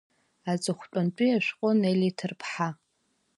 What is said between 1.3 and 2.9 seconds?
ашәҟәы Нели Ҭарԥҳа.